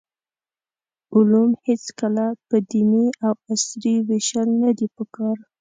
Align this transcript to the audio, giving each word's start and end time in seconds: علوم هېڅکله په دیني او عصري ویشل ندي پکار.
علوم 1.15 1.49
هېڅکله 1.65 2.25
په 2.47 2.55
دیني 2.71 3.07
او 3.25 3.33
عصري 3.51 3.95
ویشل 4.07 4.47
ندي 4.63 4.87
پکار. 4.95 5.37